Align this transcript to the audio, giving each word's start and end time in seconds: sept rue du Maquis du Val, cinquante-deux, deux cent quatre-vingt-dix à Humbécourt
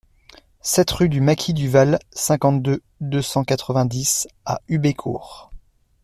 sept 0.61 0.89
rue 0.89 1.09
du 1.09 1.21
Maquis 1.21 1.53
du 1.53 1.69
Val, 1.69 1.99
cinquante-deux, 2.11 2.81
deux 3.01 3.21
cent 3.21 3.43
quatre-vingt-dix 3.43 4.27
à 4.45 4.59
Humbécourt 4.67 5.51